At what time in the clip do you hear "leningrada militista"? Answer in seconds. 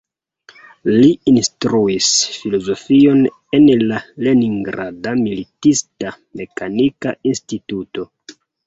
4.29-6.19